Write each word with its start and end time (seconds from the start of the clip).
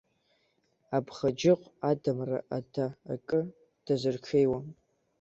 Абӷаџьыҟә 0.97 1.67
адамра 1.89 2.39
ада 2.57 2.85
акы 3.13 3.39
дазырҽеиуам! 3.85 4.65